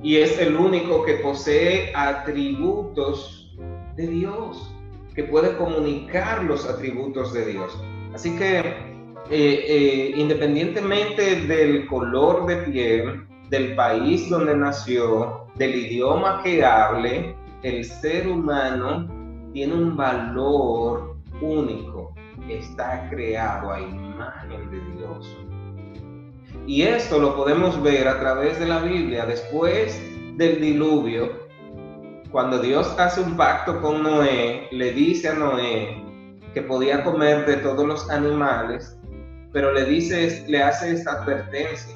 Y 0.03 0.17
es 0.17 0.39
el 0.39 0.57
único 0.57 1.05
que 1.05 1.15
posee 1.15 1.91
atributos 1.95 3.57
de 3.97 4.07
Dios, 4.09 4.75
que 5.15 5.25
puede 5.25 5.57
comunicar 5.57 6.45
los 6.45 6.69
atributos 6.69 7.33
de 7.33 7.47
Dios. 7.47 7.83
Así 8.13 8.37
que 8.37 8.59
eh, 8.59 9.65
eh, 9.69 10.13
independientemente 10.17 11.47
del 11.47 11.87
color 11.87 12.47
de 12.47 12.57
piel, 12.57 13.27
del 13.51 13.75
país 13.77 14.29
donde 14.29 14.57
nació, 14.57 15.47
del 15.57 15.75
idioma 15.75 16.43
que 16.43 16.65
hable, 16.65 17.37
el 17.63 17.85
ser 17.85 18.29
humano 18.29 19.09
tiene 19.53 19.75
un 19.75 19.97
valor 19.97 21.17
único, 21.41 22.15
está 22.49 23.09
creado 23.09 23.73
a 23.73 23.81
imagen 23.81 24.71
de 24.71 24.81
Dios. 24.97 25.37
Y 26.67 26.83
esto 26.83 27.19
lo 27.19 27.37
podemos 27.37 27.81
ver 27.83 28.09
a 28.09 28.19
través 28.19 28.59
de 28.59 28.67
la 28.67 28.81
Biblia 28.81 29.25
después 29.25 30.01
del 30.37 30.61
diluvio. 30.61 31.47
Cuando 32.33 32.59
Dios 32.59 32.95
hace 32.99 33.21
un 33.21 33.37
pacto 33.37 33.81
con 33.81 34.03
Noé, 34.03 34.69
le 34.73 34.93
dice 34.93 35.29
a 35.29 35.35
Noé 35.35 36.03
que 36.53 36.63
podía 36.63 37.05
comer 37.05 37.47
de 37.47 37.59
todos 37.59 37.87
los 37.87 38.11
animales, 38.11 38.99
pero 39.53 39.73
le 39.73 39.85
dice, 39.85 40.45
le 40.49 40.63
hace 40.63 40.93
esta 40.93 41.23
advertencia 41.23 41.96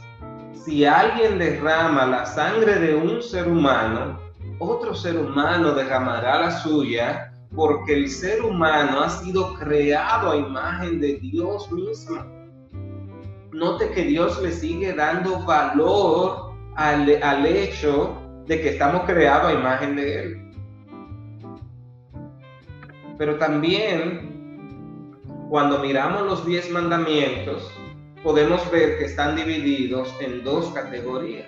si 0.64 0.85
alguien 0.85 1.38
derrama 1.38 2.07
la 2.07 2.26
sangre 2.26 2.79
de 2.79 2.95
un 2.95 3.23
ser 3.23 3.49
humano, 3.49 4.21
otro 4.59 4.95
ser 4.95 5.17
humano 5.17 5.73
derramará 5.73 6.40
la 6.40 6.50
suya, 6.50 7.33
porque 7.55 7.95
el 7.95 8.09
ser 8.09 8.43
humano 8.43 9.00
ha 9.00 9.09
sido 9.09 9.55
creado 9.55 10.31
a 10.31 10.37
imagen 10.37 11.00
de 11.00 11.14
Dios 11.14 11.71
mismo. 11.73 12.25
Note 13.52 13.90
que 13.90 14.02
Dios 14.02 14.40
le 14.43 14.52
sigue 14.52 14.93
dando 14.93 15.43
valor 15.45 16.52
al, 16.76 17.23
al 17.23 17.47
hecho 17.47 18.17
de 18.47 18.61
que 18.61 18.69
estamos 18.71 19.05
creados 19.05 19.50
a 19.50 19.55
imagen 19.55 19.97
de 19.97 20.23
Él. 20.23 20.52
Pero 23.19 23.38
también, 23.38 25.19
cuando 25.49 25.79
miramos 25.79 26.23
los 26.23 26.47
diez 26.47 26.71
mandamientos, 26.71 27.71
podemos 28.23 28.71
ver 28.71 28.99
que 28.99 29.07
están 29.07 29.37
divididos 29.37 30.15
en 30.21 30.45
dos 30.45 30.69
categorías. 30.73 31.47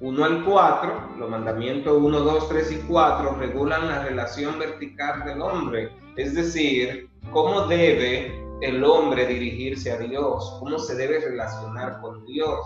1 0.00 0.24
al 0.24 0.44
4, 0.44 1.16
los 1.18 1.28
mandamientos 1.28 1.96
1, 2.00 2.20
2, 2.20 2.48
3 2.48 2.72
y 2.72 2.76
4 2.86 3.34
regulan 3.34 3.88
la 3.88 4.04
relación 4.04 4.58
vertical 4.58 5.24
del 5.24 5.42
hombre, 5.42 5.90
es 6.16 6.34
decir, 6.34 7.10
cómo 7.32 7.62
debe 7.62 8.46
el 8.60 8.84
hombre 8.84 9.26
dirigirse 9.26 9.90
a 9.90 9.98
Dios, 9.98 10.56
cómo 10.60 10.78
se 10.78 10.94
debe 10.94 11.20
relacionar 11.20 12.00
con 12.00 12.24
Dios. 12.26 12.60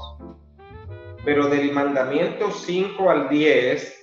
Pero 1.24 1.48
del 1.48 1.72
mandamiento 1.72 2.50
5 2.50 3.10
al 3.10 3.28
10 3.30 4.02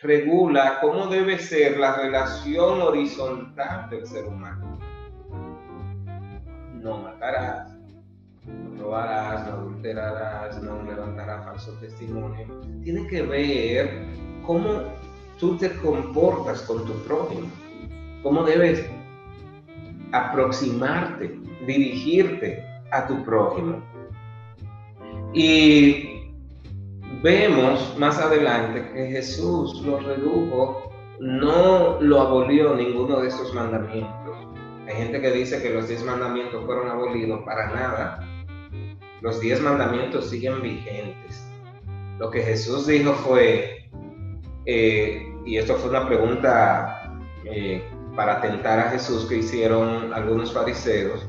regula 0.00 0.78
cómo 0.80 1.06
debe 1.06 1.38
ser 1.38 1.78
la 1.78 1.96
relación 1.96 2.82
horizontal 2.82 3.88
del 3.90 4.06
ser 4.06 4.26
humano. 4.26 4.78
No 6.74 6.98
matarás, 6.98 7.73
no 8.84 8.90
robarás, 8.90 9.46
no 9.46 9.52
adulterarás, 9.54 10.62
no 10.62 10.82
levantarás 10.82 11.44
falso 11.44 11.72
testimonio. 11.80 12.46
Tiene 12.82 13.06
que 13.06 13.22
ver 13.22 14.04
cómo 14.46 14.82
tú 15.38 15.56
te 15.56 15.70
comportas 15.76 16.62
con 16.62 16.84
tu 16.84 16.92
prójimo, 17.04 17.48
cómo 18.22 18.44
debes 18.44 18.84
aproximarte, 20.12 21.38
dirigirte 21.66 22.64
a 22.92 23.06
tu 23.06 23.24
prójimo. 23.24 23.82
Y 25.32 26.30
vemos 27.22 27.96
más 27.98 28.18
adelante 28.18 28.88
que 28.92 29.06
Jesús 29.08 29.82
lo 29.84 29.98
redujo, 29.98 30.92
no 31.20 32.00
lo 32.00 32.20
abolió 32.20 32.74
ninguno 32.74 33.20
de 33.20 33.28
esos 33.28 33.52
mandamientos. 33.54 34.14
Hay 34.86 34.94
gente 34.96 35.20
que 35.20 35.30
dice 35.30 35.62
que 35.62 35.70
los 35.70 35.88
diez 35.88 36.04
mandamientos 36.04 36.64
fueron 36.66 36.88
abolidos, 36.88 37.40
para 37.44 37.68
nada. 37.68 38.33
Los 39.24 39.40
diez 39.40 39.58
mandamientos 39.58 40.28
siguen 40.28 40.60
vigentes. 40.60 41.48
Lo 42.18 42.30
que 42.30 42.42
Jesús 42.42 42.86
dijo 42.86 43.14
fue, 43.14 43.88
eh, 44.66 45.34
y 45.46 45.56
esto 45.56 45.76
fue 45.76 45.88
una 45.88 46.06
pregunta 46.06 47.10
eh, 47.46 47.82
para 48.14 48.42
tentar 48.42 48.78
a 48.80 48.90
Jesús 48.90 49.24
que 49.24 49.38
hicieron 49.38 50.12
algunos 50.12 50.52
fariseos, 50.52 51.26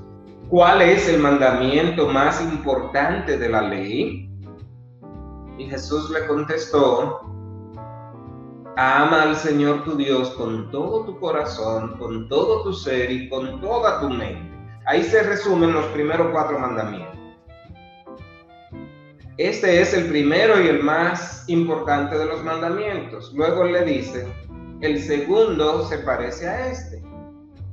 ¿cuál 0.50 0.82
es 0.82 1.08
el 1.08 1.22
mandamiento 1.22 2.10
más 2.10 2.42
importante 2.42 3.38
de 3.38 3.48
la 3.48 3.62
ley? 3.62 4.30
Y 5.58 5.70
Jesús 5.70 6.10
le 6.10 6.28
contestó, 6.28 7.22
ama 8.76 9.22
al 9.22 9.38
Señor 9.38 9.86
tu 9.86 9.96
Dios 9.96 10.32
con 10.32 10.70
todo 10.70 11.06
tu 11.06 11.18
corazón, 11.18 11.98
con 11.98 12.28
todo 12.28 12.62
tu 12.62 12.74
ser 12.74 13.10
y 13.10 13.30
con 13.30 13.62
toda 13.62 14.02
tu 14.02 14.10
mente. 14.10 14.54
Ahí 14.86 15.02
se 15.02 15.24
resumen 15.24 15.72
los 15.72 15.86
primeros 15.86 16.28
cuatro 16.34 16.60
mandamientos. 16.60 17.15
Este 19.38 19.82
es 19.82 19.94
el 19.94 20.06
primero 20.06 20.62
y 20.62 20.70
el 20.70 20.82
más 20.82 21.44
importante 21.50 22.18
de 22.18 22.26
los 22.26 22.42
mandamientos. 22.46 23.34
Luego 23.34 23.66
le 23.66 23.84
dice, 23.84 24.26
el 24.80 24.98
segundo 25.04 25.86
se 25.90 25.98
parece 25.98 26.48
a 26.48 26.72
este. 26.72 27.04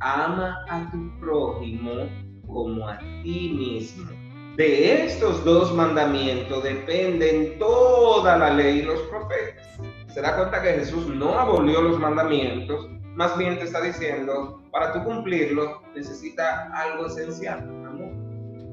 Ama 0.01 0.59
a 0.69 0.91
tu 0.91 1.21
prójimo 1.21 2.09
como 2.49 2.89
a 2.89 2.99
ti 3.23 3.55
mismo. 3.57 4.11
De 4.57 5.05
estos 5.05 5.45
dos 5.45 5.73
mandamientos 5.73 6.65
dependen 6.65 7.57
toda 7.61 8.37
la 8.39 8.51
ley 8.51 8.81
y 8.81 8.83
los 8.83 9.01
profetas. 9.03 9.79
Se 10.13 10.21
da 10.21 10.35
cuenta 10.37 10.63
que 10.63 10.73
Jesús 10.73 11.07
no 11.07 11.39
abolió 11.39 11.81
los 11.81 11.97
mandamientos, 11.97 12.89
más 13.15 13.39
bien 13.39 13.57
te 13.57 13.67
está 13.67 13.81
diciendo, 13.81 14.61
para 14.73 14.93
tú 14.93 15.05
cumplirlo 15.05 15.81
necesita 15.95 16.73
algo 16.75 17.07
esencial, 17.07 17.61
amor. 17.87 18.11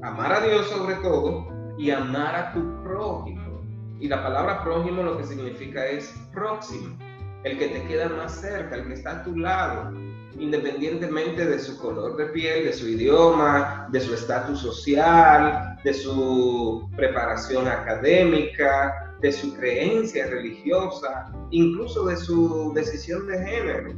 Amar 0.02 0.32
a 0.32 0.40
Dios 0.40 0.66
sobre 0.66 0.96
todo 0.96 1.59
y 1.80 1.90
amar 1.90 2.36
a 2.36 2.52
tu 2.52 2.82
prójimo. 2.82 3.62
Y 4.00 4.08
la 4.08 4.22
palabra 4.22 4.62
prójimo 4.62 5.02
lo 5.02 5.16
que 5.16 5.24
significa 5.24 5.86
es 5.86 6.14
próximo 6.30 6.94
el 7.42 7.58
que 7.58 7.68
te 7.68 7.82
queda 7.84 8.10
más 8.10 8.38
cerca, 8.38 8.76
el 8.76 8.86
que 8.86 8.94
está 8.94 9.12
a 9.12 9.24
tu 9.24 9.34
lado, 9.34 9.90
independientemente 10.38 11.46
de 11.46 11.58
su 11.58 11.78
color 11.78 12.18
de 12.18 12.26
piel, 12.26 12.66
de 12.66 12.74
su 12.74 12.86
idioma, 12.86 13.88
de 13.90 13.98
su 13.98 14.12
estatus 14.12 14.60
social, 14.60 15.78
de 15.82 15.94
su 15.94 16.86
preparación 16.96 17.66
académica, 17.66 19.16
de 19.22 19.32
su 19.32 19.56
creencia 19.56 20.26
religiosa, 20.26 21.32
incluso 21.50 22.04
de 22.04 22.16
su 22.18 22.72
decisión 22.74 23.26
de 23.26 23.38
género. 23.38 23.94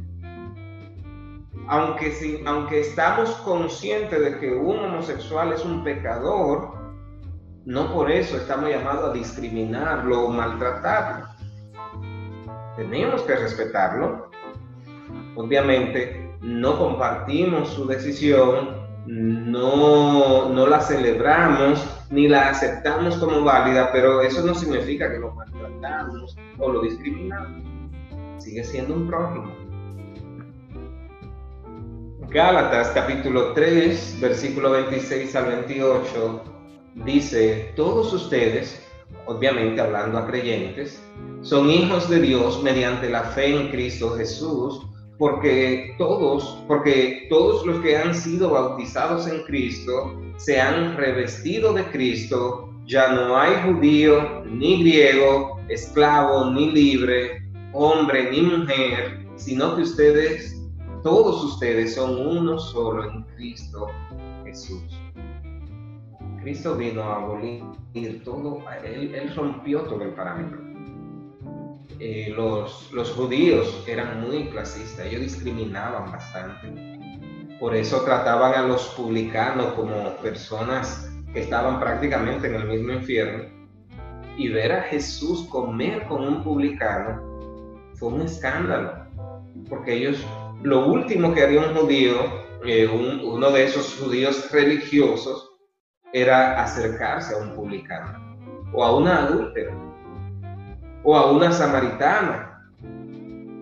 Aunque, 1.67 2.43
aunque 2.45 2.79
estamos 2.79 3.29
conscientes 3.43 4.21
de 4.21 4.39
que 4.39 4.53
un 4.53 4.79
homosexual 4.79 5.51
es 5.51 5.65
un 5.65 5.83
pecador, 5.83 6.82
no 7.65 7.93
por 7.93 8.11
eso 8.11 8.37
estamos 8.37 8.69
llamados 8.69 9.09
a 9.09 9.13
discriminarlo 9.13 10.25
o 10.25 10.29
maltratarlo 10.29 11.33
tenemos 12.75 13.21
que 13.23 13.35
respetarlo. 13.35 14.29
Obviamente 15.35 16.31
no 16.41 16.77
compartimos 16.77 17.69
su 17.69 17.85
decisión, 17.87 18.83
no, 19.05 20.49
no 20.49 20.67
la 20.67 20.79
celebramos 20.79 21.85
ni 22.09 22.27
la 22.27 22.49
aceptamos 22.49 23.17
como 23.17 23.43
válida, 23.43 23.89
pero 23.91 24.21
eso 24.21 24.45
no 24.45 24.53
significa 24.53 25.11
que 25.11 25.19
lo 25.19 25.33
maltratamos 25.33 26.35
o 26.59 26.71
lo 26.71 26.81
discriminamos. 26.81 27.63
Sigue 28.37 28.63
siendo 28.63 28.95
un 28.95 29.07
prójimo. 29.07 29.51
Gálatas 32.29 32.89
capítulo 32.89 33.53
3, 33.53 34.17
versículo 34.19 34.71
26 34.71 35.35
al 35.35 35.45
28 35.45 36.52
dice, 36.95 37.71
todos 37.75 38.13
ustedes, 38.13 38.81
obviamente 39.25 39.81
hablando 39.81 40.17
a 40.17 40.27
creyentes, 40.27 41.01
son 41.41 41.69
hijos 41.69 42.09
de 42.09 42.21
Dios 42.21 42.61
mediante 42.63 43.09
la 43.09 43.23
fe 43.23 43.55
en 43.55 43.69
Cristo 43.69 44.15
Jesús, 44.15 44.81
porque 45.17 45.95
todos, 45.97 46.63
porque 46.67 47.27
todos 47.29 47.65
los 47.65 47.81
que 47.81 47.97
han 47.97 48.15
sido 48.15 48.49
bautizados 48.51 49.27
en 49.27 49.43
Cristo 49.43 50.19
se 50.37 50.59
han 50.59 50.97
revestido 50.97 51.73
de 51.73 51.83
Cristo, 51.85 52.69
ya 52.85 53.13
no 53.13 53.37
hay 53.37 53.53
judío 53.63 54.43
ni 54.45 54.81
griego, 54.83 55.59
esclavo 55.69 56.51
ni 56.51 56.71
libre, 56.71 57.43
hombre 57.73 58.31
ni 58.31 58.41
mujer, 58.41 59.25
sino 59.35 59.75
que 59.75 59.83
ustedes, 59.83 60.61
todos 61.03 61.43
ustedes 61.43 61.95
son 61.95 62.27
uno 62.27 62.59
solo 62.59 63.09
en 63.09 63.23
Cristo 63.35 63.87
Jesús. 64.43 65.02
Cristo 66.43 66.75
vino 66.75 67.03
a 67.03 67.23
abolir 67.23 67.63
todo, 68.25 68.63
él, 68.83 69.15
él 69.15 69.33
rompió 69.33 69.81
todo 69.83 70.03
el 70.03 70.09
parámetro. 70.09 70.59
Eh, 71.99 72.33
los, 72.35 72.91
los 72.91 73.11
judíos 73.11 73.83
eran 73.87 74.21
muy 74.21 74.49
clasistas, 74.49 75.05
ellos 75.05 75.21
discriminaban 75.21 76.11
bastante. 76.11 76.99
Por 77.61 77.73
eso 77.75 78.01
trataban 78.03 78.53
a 78.55 78.67
los 78.67 78.87
publicanos 78.89 79.67
como 79.67 80.17
personas 80.17 81.09
que 81.31 81.39
estaban 81.39 81.79
prácticamente 81.79 82.47
en 82.47 82.55
el 82.55 82.67
mismo 82.67 82.91
infierno. 82.91 83.45
Y 84.37 84.49
ver 84.49 84.73
a 84.73 84.81
Jesús 84.81 85.47
comer 85.49 86.05
con 86.07 86.27
un 86.27 86.43
publicano 86.43 87.21
fue 87.93 88.09
un 88.09 88.21
escándalo, 88.23 88.91
porque 89.69 89.93
ellos, 89.93 90.25
lo 90.61 90.87
último 90.87 91.33
que 91.33 91.43
haría 91.43 91.61
un 91.61 91.73
judío, 91.73 92.15
eh, 92.65 92.85
uno 92.85 93.49
de 93.51 93.63
esos 93.63 93.97
judíos 93.97 94.51
religiosos, 94.51 95.52
era 96.13 96.61
acercarse 96.61 97.33
a 97.33 97.39
un 97.39 97.55
publicano 97.55 98.37
o 98.71 98.83
a 98.83 98.95
una 98.95 99.23
adúltera 99.23 99.73
o 101.03 101.17
a 101.17 101.31
una 101.31 101.51
samaritana. 101.51 102.49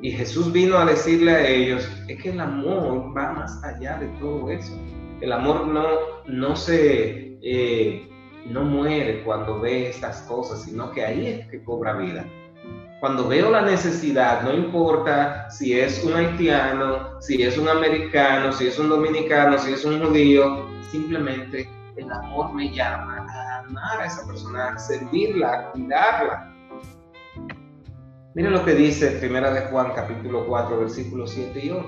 Y 0.03 0.11
Jesús 0.11 0.51
vino 0.51 0.77
a 0.77 0.85
decirle 0.85 1.31
a 1.31 1.47
ellos, 1.47 1.89
es 2.07 2.21
que 2.21 2.29
el 2.29 2.39
amor 2.39 3.15
va 3.15 3.33
más 3.33 3.63
allá 3.63 3.97
de 3.97 4.07
todo 4.19 4.49
eso. 4.49 4.73
El 5.21 5.31
amor 5.31 5.67
no, 5.67 5.85
no 6.25 6.55
se, 6.55 7.37
eh, 7.41 8.09
no 8.47 8.63
muere 8.63 9.23
cuando 9.23 9.59
ve 9.59 9.89
estas 9.89 10.21
cosas, 10.23 10.63
sino 10.63 10.91
que 10.91 11.05
ahí 11.05 11.27
es 11.27 11.47
que 11.47 11.63
cobra 11.63 11.93
vida. 11.93 12.25
Cuando 12.99 13.27
veo 13.27 13.49
la 13.49 13.61
necesidad, 13.61 14.43
no 14.43 14.53
importa 14.53 15.49
si 15.49 15.79
es 15.79 16.03
un 16.03 16.13
haitiano, 16.13 17.21
si 17.21 17.41
es 17.41 17.57
un 17.57 17.67
americano, 17.67 18.51
si 18.51 18.67
es 18.67 18.77
un 18.77 18.89
dominicano, 18.89 19.57
si 19.57 19.73
es 19.73 19.85
un 19.85 20.03
judío, 20.03 20.67
simplemente 20.91 21.67
el 21.95 22.11
amor 22.11 22.53
me 22.53 22.73
llama 22.73 23.25
a 23.29 23.59
amar 23.59 24.01
a 24.01 24.05
esa 24.05 24.25
persona, 24.25 24.69
a 24.69 24.79
servirla, 24.79 25.53
a 25.53 25.71
cuidarla. 25.71 26.53
Miren 28.33 28.53
lo 28.53 28.63
que 28.63 28.75
dice 28.75 29.11
Primera 29.11 29.51
de 29.51 29.61
Juan 29.67 29.91
capítulo 29.93 30.45
4 30.47 30.79
versículos 30.79 31.31
7 31.31 31.65
y 31.65 31.69
8. 31.71 31.87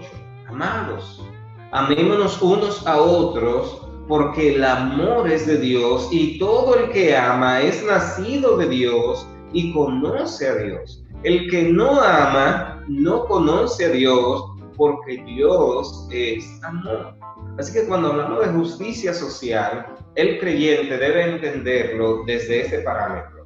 Amados, 0.49 1.25
amémonos 1.71 2.41
unos 2.41 2.85
a 2.85 3.01
otros 3.01 3.87
porque 4.07 4.55
el 4.55 4.63
amor 4.63 5.31
es 5.31 5.47
de 5.47 5.57
Dios 5.57 6.09
y 6.11 6.37
todo 6.37 6.77
el 6.77 6.91
que 6.91 7.15
ama 7.15 7.61
es 7.61 7.83
nacido 7.85 8.57
de 8.57 8.67
Dios 8.67 9.25
y 9.53 9.71
conoce 9.71 10.49
a 10.49 10.55
Dios. 10.55 11.03
El 11.23 11.49
que 11.49 11.71
no 11.71 12.01
ama 12.01 12.83
no 12.89 13.25
conoce 13.25 13.85
a 13.85 13.89
Dios 13.89 14.43
porque 14.77 15.23
Dios 15.23 16.07
es 16.11 16.63
amor. 16.63 17.15
Así 17.57 17.73
que 17.73 17.87
cuando 17.87 18.11
hablamos 18.11 18.45
de 18.45 18.53
justicia 18.53 19.13
social, 19.13 19.85
el 20.15 20.39
creyente 20.39 20.97
debe 20.97 21.35
entenderlo 21.35 22.23
desde 22.25 22.61
ese 22.61 22.79
parámetro. 22.79 23.45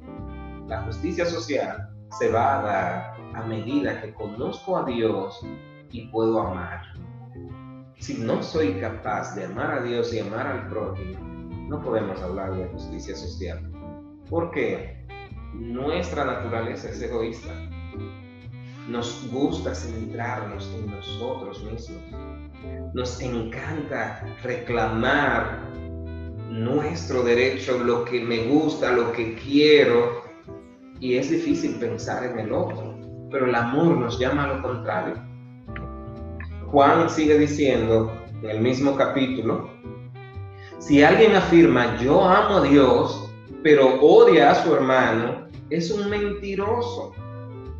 La 0.66 0.82
justicia 0.82 1.26
social 1.26 1.88
se 2.18 2.30
va 2.30 2.58
a 2.58 2.62
dar 2.62 3.16
a 3.34 3.42
medida 3.46 4.00
que 4.00 4.12
conozco 4.14 4.76
a 4.76 4.84
Dios 4.84 5.40
y 5.90 6.06
puedo 6.08 6.40
amar. 6.40 6.82
Si 7.98 8.14
no 8.14 8.42
soy 8.42 8.74
capaz 8.74 9.34
de 9.34 9.44
amar 9.44 9.72
a 9.72 9.82
Dios 9.82 10.12
y 10.14 10.20
amar 10.20 10.46
al 10.46 10.68
prójimo, 10.68 11.18
no 11.68 11.82
podemos 11.82 12.20
hablar 12.22 12.54
de 12.56 12.66
justicia 12.68 13.14
social. 13.16 13.70
Porque 14.30 15.04
nuestra 15.54 16.24
naturaleza 16.24 16.90
es 16.90 17.02
egoísta. 17.02 17.52
Nos 18.88 19.28
gusta 19.30 19.74
centrarnos 19.74 20.66
en 20.74 20.90
nosotros 20.90 21.62
mismos. 21.62 22.02
Nos 22.94 23.20
encanta 23.20 24.24
reclamar 24.42 25.60
nuestro 26.48 27.22
derecho, 27.22 27.78
lo 27.78 28.04
que 28.06 28.20
me 28.20 28.44
gusta, 28.46 28.92
lo 28.92 29.12
que 29.12 29.34
quiero. 29.34 30.22
Y 31.00 31.16
es 31.16 31.30
difícil 31.30 31.74
pensar 31.74 32.24
en 32.24 32.38
el 32.38 32.52
otro. 32.52 32.98
Pero 33.30 33.44
el 33.44 33.54
amor 33.54 33.98
nos 33.98 34.18
llama 34.18 34.44
a 34.44 34.54
lo 34.54 34.62
contrario. 34.62 35.14
Juan 36.70 37.10
sigue 37.10 37.38
diciendo 37.38 38.10
en 38.42 38.50
el 38.50 38.60
mismo 38.60 38.96
capítulo, 38.96 39.70
si 40.78 41.02
alguien 41.02 41.34
afirma 41.34 41.98
yo 41.98 42.24
amo 42.24 42.58
a 42.58 42.62
Dios, 42.62 43.30
pero 43.62 44.00
odia 44.00 44.50
a 44.50 44.54
su 44.54 44.74
hermano, 44.74 45.48
es 45.70 45.90
un 45.90 46.08
mentiroso. 46.08 47.12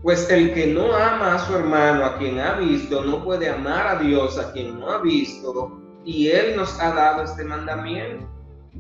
Pues 0.02 0.30
el 0.30 0.54
que 0.54 0.68
no 0.68 0.94
ama 0.94 1.34
a 1.34 1.38
su 1.40 1.56
hermano, 1.56 2.04
a 2.04 2.18
quien 2.18 2.38
ha 2.38 2.54
visto, 2.54 3.04
no 3.04 3.24
puede 3.24 3.50
amar 3.50 3.86
a 3.86 3.96
Dios, 3.96 4.38
a 4.38 4.52
quien 4.52 4.78
no 4.78 4.90
ha 4.90 5.02
visto. 5.02 5.80
Y 6.04 6.28
Él 6.28 6.56
nos 6.56 6.80
ha 6.80 6.94
dado 6.94 7.24
este 7.24 7.44
mandamiento. 7.44 8.28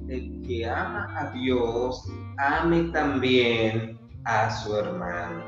El 0.08 0.42
que 0.46 0.64
ama 0.64 1.12
a 1.18 1.32
Dios, 1.32 2.04
ame 2.38 2.84
también 2.92 3.98
a 4.24 4.50
su 4.50 4.76
hermano. 4.76 5.42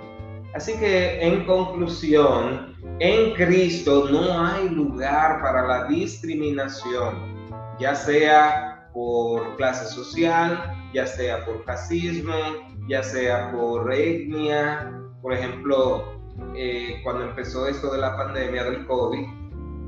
Así 0.55 0.73
que 0.79 1.21
en 1.21 1.45
conclusión, 1.45 2.75
en 2.99 3.35
Cristo 3.35 4.09
no 4.11 4.45
hay 4.45 4.69
lugar 4.69 5.41
para 5.41 5.67
la 5.67 5.85
discriminación, 5.85 7.15
ya 7.79 7.95
sea 7.95 8.89
por 8.93 9.57
clase 9.57 9.87
social, 9.87 10.75
ya 10.93 11.07
sea 11.07 11.45
por 11.45 11.65
racismo, 11.67 12.35
ya 12.89 13.03
sea 13.03 13.53
por 13.53 13.93
etnia. 13.93 15.00
Por 15.23 15.33
ejemplo, 15.33 16.21
eh, 16.55 17.01
cuando 17.03 17.25
empezó 17.25 17.67
esto 17.67 17.93
de 17.93 17.99
la 17.99 18.17
pandemia 18.17 18.65
del 18.65 18.87
COVID, 18.87 19.27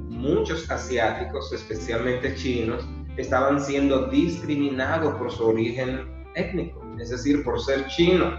muchos 0.08 0.70
asiáticos, 0.70 1.52
especialmente 1.52 2.34
chinos, 2.34 2.86
estaban 3.16 3.60
siendo 3.60 4.06
discriminados 4.06 5.14
por 5.14 5.30
su 5.30 5.48
origen 5.48 6.06
étnico, 6.34 6.82
es 7.00 7.10
decir, 7.10 7.42
por 7.44 7.60
ser 7.60 7.86
chino. 7.88 8.34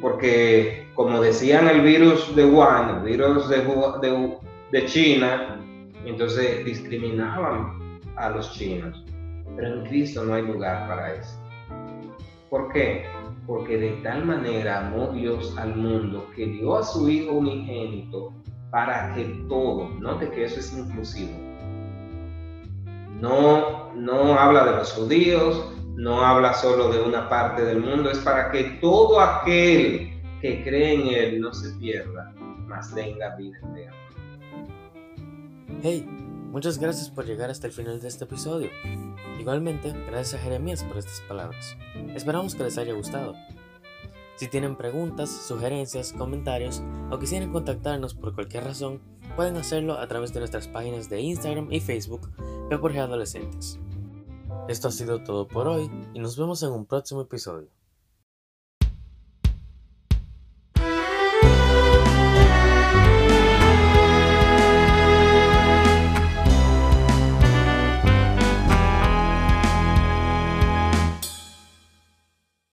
Porque, 0.00 0.86
como 0.94 1.20
decían, 1.20 1.66
el 1.68 1.80
virus 1.80 2.34
de 2.36 2.44
Wuhan, 2.44 2.98
el 2.98 3.02
virus 3.02 3.48
de, 3.48 3.58
de, 3.58 4.36
de 4.70 4.86
China, 4.86 5.60
entonces 6.04 6.64
discriminaban 6.64 7.98
a 8.16 8.30
los 8.30 8.52
chinos. 8.52 9.04
Pero 9.56 9.74
en 9.74 9.86
Cristo 9.86 10.24
no 10.24 10.34
hay 10.34 10.42
lugar 10.42 10.86
para 10.88 11.14
eso. 11.14 11.42
¿Por 12.48 12.72
qué? 12.72 13.04
Porque 13.48 13.78
de 13.78 13.92
tal 14.02 14.26
manera 14.26 14.86
amó 14.86 15.06
Dios 15.08 15.56
al 15.56 15.74
mundo 15.74 16.26
que 16.36 16.44
dio 16.44 16.76
a 16.76 16.84
su 16.84 17.08
Hijo 17.08 17.32
unigénito 17.32 18.34
para 18.70 19.14
que 19.14 19.24
todo, 19.48 19.88
note 19.98 20.30
que 20.30 20.44
eso 20.44 20.60
es 20.60 20.76
inclusivo. 20.76 21.32
No, 23.18 23.94
no 23.94 24.38
habla 24.38 24.66
de 24.66 24.72
los 24.76 24.92
judíos, 24.92 25.72
no 25.96 26.20
habla 26.20 26.52
solo 26.52 26.92
de 26.92 27.00
una 27.00 27.30
parte 27.30 27.64
del 27.64 27.80
mundo, 27.80 28.10
es 28.10 28.18
para 28.18 28.50
que 28.50 28.64
todo 28.82 29.18
aquel 29.18 30.12
que 30.42 30.62
cree 30.62 30.92
en 30.92 31.06
Él 31.08 31.40
no 31.40 31.54
se 31.54 31.70
pierda, 31.78 32.34
mas 32.66 32.94
tenga 32.94 33.34
vida 33.36 33.56
eterna. 33.70 33.96
Hey, 35.82 36.06
muchas 36.50 36.78
gracias 36.78 37.10
por 37.10 37.26
llegar 37.26 37.50
hasta 37.50 37.66
el 37.66 37.72
final 37.72 38.00
de 38.00 38.08
este 38.08 38.24
episodio. 38.24 38.70
Igualmente, 39.38 39.92
gracias 40.06 40.34
a 40.34 40.44
Jeremías 40.44 40.82
por 40.84 40.98
estas 40.98 41.20
palabras. 41.22 41.76
Esperamos 42.14 42.54
que 42.54 42.64
les 42.64 42.78
haya 42.78 42.94
gustado. 42.94 43.34
Si 44.36 44.46
tienen 44.46 44.76
preguntas, 44.76 45.30
sugerencias, 45.30 46.12
comentarios 46.12 46.82
o 47.10 47.18
quisieran 47.18 47.52
contactarnos 47.52 48.14
por 48.14 48.34
cualquier 48.34 48.64
razón, 48.64 49.00
pueden 49.34 49.56
hacerlo 49.56 49.98
a 49.98 50.06
través 50.06 50.32
de 50.32 50.40
nuestras 50.40 50.68
páginas 50.68 51.08
de 51.08 51.20
Instagram 51.20 51.72
y 51.72 51.80
Facebook 51.80 52.30
P 52.68 52.78
por 52.78 52.96
Adolescentes. 52.96 53.80
Esto 54.68 54.88
ha 54.88 54.92
sido 54.92 55.22
todo 55.22 55.48
por 55.48 55.66
hoy 55.66 55.90
y 56.14 56.20
nos 56.20 56.36
vemos 56.36 56.62
en 56.62 56.70
un 56.70 56.86
próximo 56.86 57.22
episodio. 57.22 57.68